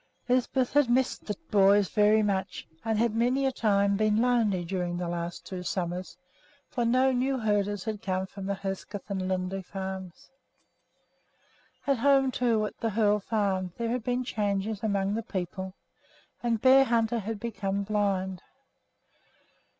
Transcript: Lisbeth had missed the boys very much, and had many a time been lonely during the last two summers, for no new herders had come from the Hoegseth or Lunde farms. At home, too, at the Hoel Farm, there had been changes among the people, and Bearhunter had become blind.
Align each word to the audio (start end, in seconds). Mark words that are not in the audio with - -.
Lisbeth 0.27 0.73
had 0.73 0.89
missed 0.89 1.25
the 1.27 1.37
boys 1.51 1.89
very 1.89 2.23
much, 2.23 2.67
and 2.83 2.97
had 2.97 3.13
many 3.13 3.45
a 3.45 3.51
time 3.51 3.97
been 3.97 4.19
lonely 4.19 4.65
during 4.65 4.97
the 4.97 5.07
last 5.07 5.45
two 5.45 5.61
summers, 5.61 6.17
for 6.71 6.83
no 6.83 7.11
new 7.11 7.37
herders 7.37 7.83
had 7.83 8.01
come 8.01 8.25
from 8.25 8.47
the 8.47 8.55
Hoegseth 8.55 9.11
or 9.11 9.15
Lunde 9.15 9.63
farms. 9.63 10.31
At 11.85 11.99
home, 11.99 12.31
too, 12.31 12.65
at 12.65 12.79
the 12.79 12.89
Hoel 12.89 13.19
Farm, 13.19 13.73
there 13.77 13.89
had 13.89 14.03
been 14.03 14.23
changes 14.23 14.81
among 14.81 15.13
the 15.13 15.21
people, 15.21 15.75
and 16.41 16.59
Bearhunter 16.59 17.19
had 17.19 17.39
become 17.39 17.83
blind. 17.83 18.41